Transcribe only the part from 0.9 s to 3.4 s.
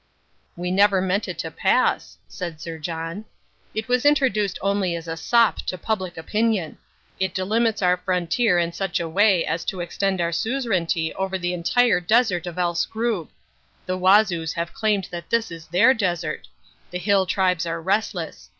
meant it to pass," said Sir John.